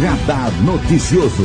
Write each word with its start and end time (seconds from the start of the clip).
Radar 0.00 0.50
Noticioso. 0.62 1.44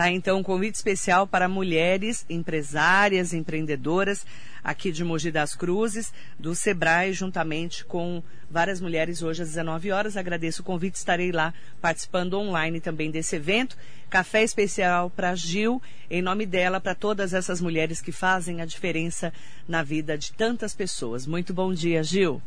Tá, 0.00 0.10
então, 0.10 0.38
um 0.38 0.42
convite 0.42 0.76
especial 0.76 1.26
para 1.26 1.46
mulheres 1.46 2.24
empresárias, 2.30 3.34
empreendedoras 3.34 4.24
aqui 4.64 4.90
de 4.90 5.04
Mogi 5.04 5.30
das 5.30 5.54
Cruzes, 5.54 6.10
do 6.38 6.54
Sebrae, 6.54 7.12
juntamente 7.12 7.84
com 7.84 8.22
várias 8.50 8.80
mulheres 8.80 9.20
hoje 9.20 9.42
às 9.42 9.48
19 9.48 9.92
horas. 9.92 10.16
Agradeço 10.16 10.62
o 10.62 10.64
convite, 10.64 10.94
estarei 10.94 11.30
lá 11.30 11.52
participando 11.82 12.38
online 12.38 12.80
também 12.80 13.10
desse 13.10 13.36
evento. 13.36 13.76
Café 14.08 14.42
especial 14.42 15.10
para 15.10 15.34
Gil, 15.34 15.82
em 16.10 16.22
nome 16.22 16.46
dela, 16.46 16.80
para 16.80 16.94
todas 16.94 17.34
essas 17.34 17.60
mulheres 17.60 18.00
que 18.00 18.10
fazem 18.10 18.62
a 18.62 18.64
diferença 18.64 19.30
na 19.68 19.82
vida 19.82 20.16
de 20.16 20.32
tantas 20.32 20.72
pessoas. 20.74 21.26
Muito 21.26 21.52
bom 21.52 21.74
dia, 21.74 22.02
Gil. 22.02 22.40